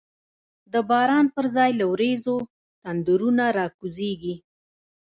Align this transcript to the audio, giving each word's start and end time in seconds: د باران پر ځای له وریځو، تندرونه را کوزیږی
د 0.73 0.75
باران 0.89 1.25
پر 1.35 1.45
ځای 1.55 1.71
له 1.79 1.85
وریځو، 1.91 2.37
تندرونه 2.83 3.45
را 3.57 3.65
کوزیږی 3.77 4.35